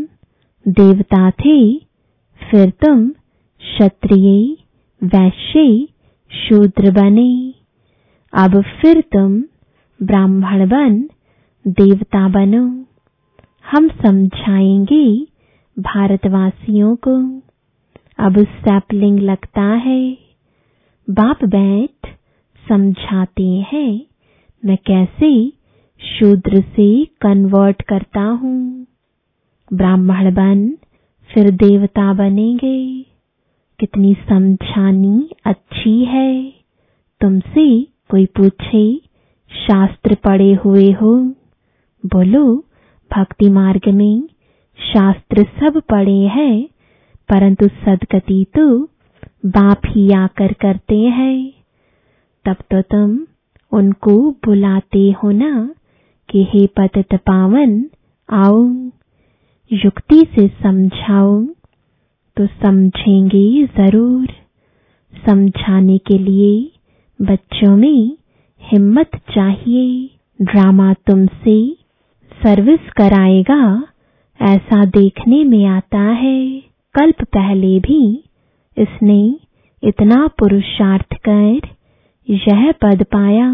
देवता 0.68 1.30
थे, 1.30 1.78
फिर 2.50 2.70
तुम 2.70 3.10
क्षत्रिय, 3.10 4.56
वैश्य, 5.04 5.88
शूद्र 6.32 6.90
बने। 6.90 7.54
अब 8.32 8.62
फिर 8.62 9.00
तुम 9.00 9.42
ब्राह्मण 10.02 10.68
बन, 10.68 11.02
देवता 11.66 12.28
बनो। 12.28 12.84
हम 13.70 13.88
समझाएँगे 13.88 15.26
भारतवासियों 15.78 16.96
को। 16.96 17.42
अब 18.18 18.38
सैपलिंग 18.38 19.18
लगता 19.18 19.62
है। 19.62 20.18
बाप 21.10 21.44
बैठ 21.44 22.08
समझाते 22.68 23.46
हैं। 23.46 24.09
मैं 24.64 24.78
कैसे 24.86 25.52
शूद्र 26.00 26.60
से 26.60 27.04
कन्वर्ट 27.04 27.82
करता 27.82 28.20
हूँ? 28.20 28.86
ब्राह्मण 29.72 30.34
बन, 30.34 30.78
फिर 31.34 31.50
देवता 31.50 32.12
बनेंगे। 32.12 33.06
कितनी 33.80 34.14
समझानी 34.14 35.30
अच्छी 35.44 36.04
है। 36.04 36.52
तुमसे 37.20 37.82
कोई 37.82 38.26
पूछे, 38.26 38.96
शास्त्र 39.66 40.14
पढ़े 40.14 40.54
हुए 40.54 40.92
हो। 40.92 41.14
बोलो, 42.06 42.64
भक्ति 43.16 43.50
मार्ग 43.50 43.88
में 43.88 44.22
शास्त्र 44.92 45.42
सब 45.42 45.82
पढ़े 45.88 46.26
हैं, 46.26 46.68
परंतु 47.28 47.68
सदगति 47.68 48.46
तो 48.56 48.84
बाप 49.46 49.80
ही 49.86 50.12
आकर 50.12 50.52
करते 50.52 50.98
हैं। 50.98 51.52
तब 52.44 52.56
तो 52.70 52.82
तुम 52.82 53.26
उनको 53.72 54.16
बुलाते 54.46 55.10
हो 55.12 55.30
ना 55.30 55.74
कि 56.28 56.44
हे 56.44 56.66
पतित 56.66 57.14
पावन, 57.14 57.84
आओ, 58.28 58.62
युक्ति 59.70 60.20
से 60.34 60.46
समझाओ 60.62 61.42
तो 62.36 62.46
समझेंगे 62.46 63.66
ज़रूर। 63.66 64.28
समझाने 65.26 65.98
के 65.98 66.18
लिए 66.18 66.70
बच्चों 67.18 67.76
में 67.76 68.16
हिम्मत 68.62 69.16
चाहिए। 69.34 70.10
ड्रामा 70.42 70.92
तुमसे 71.06 71.56
सर्विस 72.32 72.90
कराएगा, 72.96 73.62
ऐसा 74.40 74.84
देखने 74.84 75.42
में 75.44 75.64
आता 75.66 76.00
है। 76.00 76.60
कल्प 76.94 77.22
पहले 77.24 77.78
भी 77.80 78.02
इसने 78.76 79.20
इतना 79.82 80.26
पुरुषार्थ 80.38 81.14
कर 81.28 81.68
यह 82.28 82.70
पद 82.82 83.02
पाया। 83.12 83.48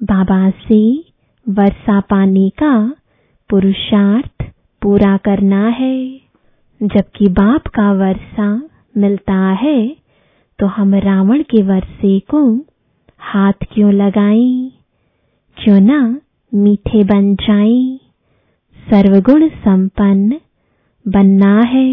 बाबा 0.00 0.48
से 0.50 0.80
वर्षा 1.46 1.98
पाने 2.00 2.48
का 2.58 2.72
पुरुषार्थ 3.50 4.42
पूरा 4.82 5.16
करना 5.16 5.66
है। 5.68 5.96
जबकि 6.80 7.28
बाप 7.28 7.66
का 7.66 7.92
वर्षा 7.92 8.48
मिलता 8.96 9.38
है 9.62 9.78
तो 10.58 10.66
हम 10.66 10.94
रावण 10.94 11.42
के 11.42 11.62
वर्षे 11.62 12.18
को 12.30 12.42
हाथ 13.22 13.64
क्यों 13.72 13.92
लगाएँ? 13.92 14.70
क्यों 15.56 15.80
ना 15.80 16.00
मीठे 16.52 17.04
बन 17.04 17.34
जाएँ? 17.36 17.98
सर्वगुण 18.78 19.48
संपन्न 19.48 20.40
बनना 21.06 21.54
है। 21.66 21.88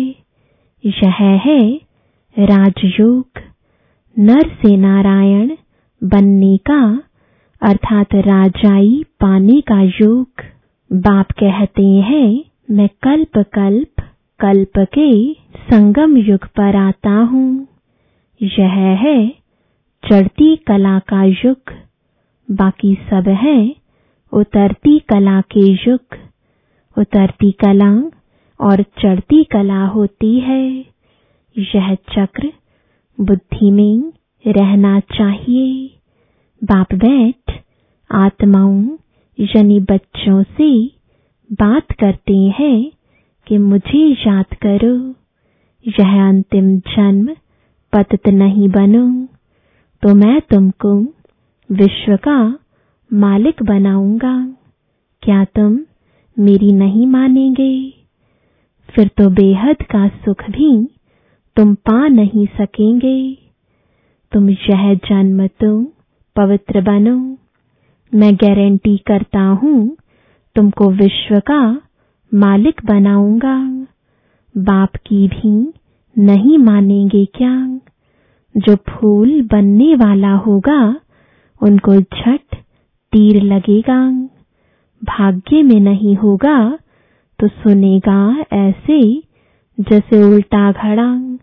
यह 0.84 1.14
है 1.46 1.60
राजयोग 2.38 3.40
नर 4.16 4.48
से 4.62 4.76
नारायण 4.78 5.56
बनने 6.02 6.58
का, 6.58 7.00
अर्थात 7.62 8.16
राजाई 8.16 9.04
पाने 9.20 9.62
का 9.62 9.82
योग। 9.82 10.44
बाप 10.92 11.32
कहते 11.32 11.86
हैं, 11.86 12.44
मैं 12.72 12.90
कल्प 13.04 13.38
कल्प 13.54 14.02
कल्प 14.40 14.78
के 14.78 15.34
संगम 15.70 16.18
युग 16.18 16.46
पर 16.48 16.76
आता 16.76 17.10
हूँ। 17.10 17.68
यह 18.42 18.74
है 19.04 19.30
चढ़ती 20.04 20.56
कला 20.56 21.00
का 21.00 21.24
युग। 21.24 21.74
बाकी 22.52 22.94
सब 23.10 23.28
है 23.28 23.76
उतरती 24.34 25.00
कला 25.00 25.42
के 25.42 25.72
युग। 25.90 26.18
उतरती 26.98 27.52
कला 27.52 27.92
और 28.60 28.84
चढ़ती 29.02 29.44
कला 29.44 29.86
होती 29.86 30.40
है। 30.40 30.86
यह 31.56 31.96
चक्र 31.96 32.52
बुद्धि 33.20 33.72
में 33.72 34.12
रहना 34.46 35.00
चाहिए। 35.00 35.88
बाप 36.64 36.94
बैठ, 36.94 37.62
आत्माओं, 38.12 38.98
यानी 39.40 39.80
बच्चों 39.80 40.44
से 40.44 40.70
बात 41.52 41.92
करते 41.92 42.38
हैं 42.60 42.92
कि 43.48 43.58
मुझे 43.58 44.08
याद 44.28 44.56
करो। 44.62 44.96
यह 45.86 46.28
अंतिम 46.28 46.78
जन्म 46.80 47.28
पतित 47.94 48.28
नहीं 48.28 48.70
बनो 48.70 49.08
तो 50.04 50.14
मैं 50.16 50.42
तुमको 50.42 50.94
विश्व 51.70 52.16
का 52.16 52.60
मालिक 53.14 53.64
बनाऊँगा। 53.64 54.36
क्या 55.24 55.44
तुम 55.46 55.80
मेरी 56.38 56.72
नहीं 56.72 57.08
मानेंगे? 57.08 57.94
फिर 58.90 59.08
तो 59.08 59.30
बेहद 59.30 59.82
का 59.82 60.08
सुख 60.08 60.44
भी 60.50 60.72
तुम 61.56 61.74
पा 61.76 62.08
नहीं 62.08 62.46
सकेंगे। 62.46 63.47
तुम 64.32 64.50
यह 64.50 64.94
जन्म 64.94 65.48
तो 65.48 65.84
पवित्र 66.36 66.82
बनो। 66.82 67.38
मैं 68.14 68.36
गारंटी 68.36 68.98
करता 68.98 69.40
हूँ, 69.40 69.98
तुमको 70.56 70.90
विश्व 70.90 71.40
का 71.40 71.82
मालिक 72.34 72.82
बनाऊँगा। 72.86 73.88
बाप 74.58 74.96
की 74.96 75.28
भी 75.28 75.74
नहीं 76.18 76.58
मानेंगे 76.58 77.26
क्या? 77.26 77.80
जो 78.56 78.76
फूल 78.76 79.42
बनने 79.52 79.96
वाला 79.96 80.34
होगा, 80.34 80.96
उनको 81.62 81.96
झट 81.96 82.56
तीर 83.14 83.44
लगेगा। 83.44 84.12
भाग्य 85.04 85.62
में 85.64 85.80
नहीं 85.80 86.16
होगा 86.16 86.80
तो 87.40 87.48
सुनेगा 87.48 88.46
ऐसे 88.54 89.02
जैसे 89.80 90.24
उल्टा 90.24 90.72
घड़ा। 90.72 91.38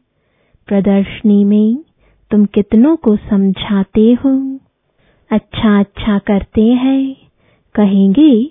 प्रदर्शनी 0.69 1.45
में 1.45 1.84
तुम 2.35 2.45
कितनों 2.45 2.97
को 2.97 3.17
समझाते 3.17 4.13
हो? 4.13 4.59
अच्छा 5.31 5.81
अच्छा 5.81 6.19
करते 6.19 6.63
हैं। 6.63 7.17
कहेंगे, 7.75 8.51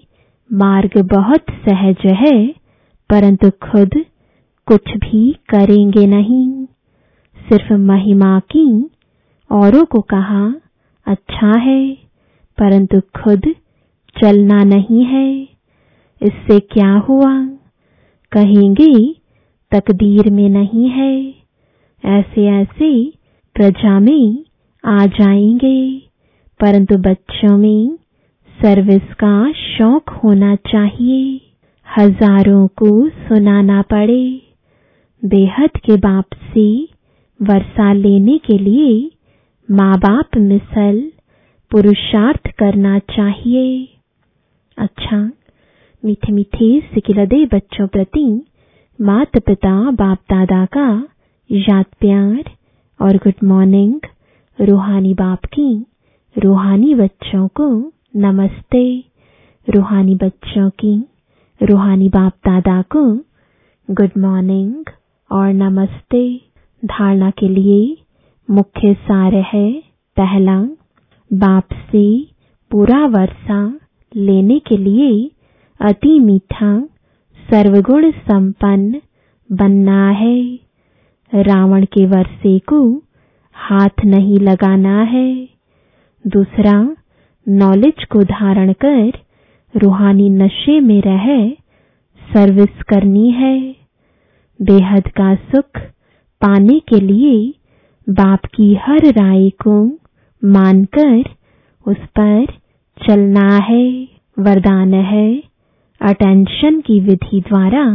मार्ग 0.54 1.02
बहुत 1.02 1.42
सहज 1.50 2.06
है, 2.06 2.48
परंतु 3.10 3.50
खुद 3.50 3.90
कुछ 4.66 4.98
भी 4.98 5.32
करेंगे 5.50 6.08
नहीं। 6.08 6.66
सिर्फ़ 7.50 7.74
महिमा 7.74 8.40
की 8.40 8.90
औरों 9.52 9.86
को 9.86 10.02
कहा 10.02 10.56
अच्छा 11.08 11.60
है, 11.60 11.96
परंतु 12.58 13.00
खुद 13.00 13.42
चलना 14.22 14.64
नहीं 14.64 15.06
है। 15.06 15.44
इससे 16.22 16.60
क्या 16.60 16.94
हुआ? 16.94 17.46
कहेंगे, 18.32 19.16
तकदीर 19.72 20.32
में 20.32 20.50
नहीं 20.50 20.90
है। 20.90 21.36
ऐसे 22.06 22.48
ऐसे 22.48 23.23
प्रजा 23.56 24.00
में 24.00 24.44
आ 24.84 25.06
जाएँगे। 25.06 26.00
परंतु 26.60 26.98
बच्चों 26.98 27.58
में 27.58 27.98
सर्विस 28.58 29.14
का 29.14 29.52
शौक 29.52 30.10
होना 30.24 30.56
चाहिए। 30.56 31.42
हज़ारों 31.88 32.68
को 32.68 33.10
सुनाना 33.10 33.82
पड़े। 33.82 34.24
बेहद 35.24 35.78
के 35.78 35.98
बाप 35.98 36.36
से 36.54 36.66
वर्षा 37.40 37.92
लेने 37.94 38.38
के 38.38 38.58
लिए 38.58 39.12
माँ 39.70 39.98
बाप 39.98 40.38
मिसल 40.38 41.02
पुरुषार्थ 41.72 42.48
करना 42.60 42.98
चाहिए। 43.00 43.88
अच्छा 44.78 45.22
मीठे 46.04 46.32
मीठे 46.32 46.80
सिकिलदे 46.94 47.46
बच्चों 47.46 47.88
प्रति 47.88 48.26
माता 49.00 49.40
पिता 49.40 49.76
बाप 49.92 50.20
दादा 50.30 50.66
का 50.66 50.90
याद 51.50 51.86
प्यार। 52.00 52.53
और 53.04 53.18
गुड 53.18 53.34
मॉर्निंग, 53.44 54.00
रूहानी 54.62 55.14
बाप 55.14 55.46
की, 55.46 55.86
रूहानी 56.38 56.96
बच्चों 56.96 57.48
को 57.48 57.92
नमस्ते। 58.16 59.04
रूहानी 59.70 60.16
बच्चों 60.16 60.70
की, 60.70 61.04
रूहानी 61.64 62.10
बाप 62.10 62.34
दादा 62.34 62.82
को 62.82 63.16
गुड 63.92 64.10
मॉर्निंग 64.18 64.86
और 65.32 65.54
नमस्ते। 65.54 66.42
धारणा 66.86 67.30
के 67.30 67.50
लिए 67.50 67.98
मुख्य 68.50 68.94
सार 68.94 69.34
है 69.36 69.84
पहला, 70.18 70.62
बाप 71.34 71.64
से 71.74 72.28
पूरा 72.72 73.08
वर्षा 73.08 73.80
लेने 74.16 74.60
के 74.60 74.78
लिए 74.78 75.32
अति 75.82 76.20
मीठा, 76.20 76.82
सर्वगुण 77.52 78.12
संपन्न 78.12 79.02
बनना 79.52 80.10
है। 80.10 80.63
रावण 81.34 81.86
के 81.86 82.06
वर्षे 82.06 82.58
को 82.60 82.80
हाथ 83.56 84.06
नहीं 84.06 84.40
लगाना 84.40 85.02
है। 85.02 85.50
दूसरा 86.26 86.96
नॉलेज 87.48 88.04
को 88.04 88.24
धारण 88.24 88.74
कर 88.86 89.12
रूहानी 89.76 90.30
नशे 90.30 90.80
में 90.80 91.02
रह 91.02 91.50
सर्विस 92.22 92.82
करनी 92.90 93.30
है। 93.32 93.76
बेहद 94.60 95.08
का 95.08 95.36
सुख 95.36 95.80
पाने 96.42 96.80
के 96.80 97.00
लिए 97.00 97.54
बाप 98.10 98.46
की 98.46 98.74
हर 98.76 98.98
राय 98.98 99.50
को 99.50 99.86
मानकर 100.44 101.24
उस 101.86 101.98
पर 102.20 102.46
चलना 102.98 103.48
है। 103.58 104.08
वरदान 104.38 104.94
है 104.94 105.44
अटेंशन 106.02 106.80
की 106.82 107.00
विधि 107.00 107.42
द्वारा 107.42 107.86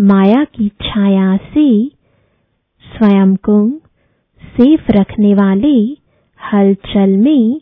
माया 0.00 0.44
की 0.44 0.68
छाया 0.68 1.36
से 1.36 1.95
स्वयं 2.96 3.36
को 3.36 3.70
सेफ़ 4.42 4.92
रखने 4.92 5.34
वाले 5.34 5.96
हलचल 6.52 7.16
में 7.16 7.60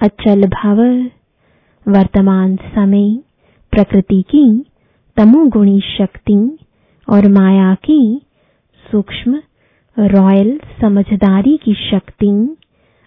अचल 0.00 0.42
भव। 0.42 0.80
वर्तमान 1.88 2.56
समय, 2.56 3.18
प्रकृति 3.70 4.22
की 4.22 4.64
तमोगुणी 5.16 5.80
शक्ति 5.80 6.58
और 7.08 7.28
माया 7.28 7.74
की 7.74 8.20
सूक्ष्म, 8.92 9.40
रॉयल 9.98 10.60
समझदारी 10.80 11.56
की 11.56 11.74
शक्ति 11.74 12.56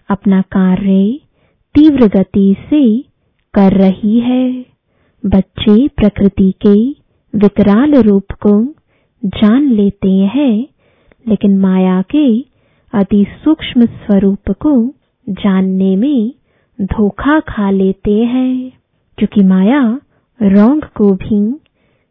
अपना 0.08 0.40
कार्य 0.40 1.20
तीव्र 1.74 2.08
गति 2.08 2.56
से 2.60 2.98
कर 3.54 3.72
रही 3.72 4.20
है। 4.20 4.66
बच्चे 5.26 5.88
प्रकृति 5.88 6.54
के 6.66 6.90
विकराल 7.38 7.94
रूप 7.94 8.32
को 8.32 8.74
जान 9.24 9.70
लेते 9.70 10.10
हैं। 10.10 10.66
लेकिन 11.26 11.58
माया 11.58 12.00
के 12.02 12.26
अति 12.92 13.24
सूक्ष्म 13.44 13.86
स्वरूप 13.86 14.50
को 14.62 14.72
जानने 15.26 15.94
में 15.96 16.32
धोखा 16.78 17.38
खा 17.40 17.70
लेते 17.70 18.14
हैं, 18.24 18.72
क्योंकि 19.18 19.42
माया 19.44 19.82
रोंग 20.40 20.82
को 20.96 21.12
भी 21.14 21.40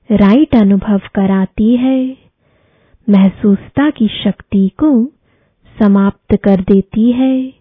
राइट 0.10 0.56
अनुभव 0.56 1.02
कराती 1.16 1.76
है। 1.76 2.18
महसूसता 3.08 3.90
की 3.90 4.08
शक्ति 4.24 4.68
को 4.80 4.92
समाप्त 5.76 6.36
कर 6.36 6.62
देती 6.62 7.12
है। 7.12 7.54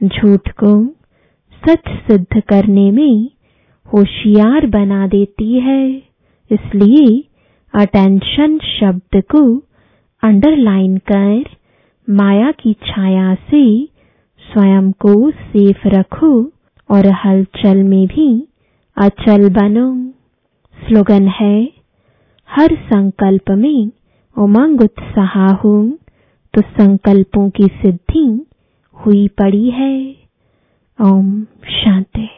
झूठ 0.00 0.50
को 0.50 0.72
सच 1.62 1.88
सिद्ध 2.06 2.40
करने 2.40 2.90
में 2.90 3.28
होशियार 3.86 4.66
बना 4.66 5.06
देती 5.06 5.52
है, 5.60 5.88
इसलिए 6.50 7.06
अटेंशन 7.74 8.58
शब्द 8.58 9.22
को 9.30 9.42
अंडरलाइन 10.24 10.96
कर, 10.98 11.44
माया 12.10 12.50
की 12.50 12.72
छाया 12.72 13.34
से 13.34 13.64
स्वयं 14.40 14.92
को 14.92 15.30
सेफ़ 15.30 15.88
रखो 15.88 16.30
और 16.90 17.06
हलचल 17.24 17.82
में 17.82 18.06
भी 18.06 18.48
अचल 18.96 19.48
बनो। 19.48 19.88
स्लोगन 20.74 21.28
है, 21.28 21.72
हर 22.50 22.74
संकल्प 22.74 23.50
में 23.50 23.90
उमंग 24.36 24.80
उत्साह 24.80 25.46
हो 25.54 25.98
तो 26.54 26.60
संकल्पों 26.60 27.50
की 27.50 27.66
सिद्धि 27.66 28.46
हुई 28.96 29.28
पड़ी 29.28 29.70
है। 29.70 30.16
ओम 30.98 31.44
शांति। 31.68 32.28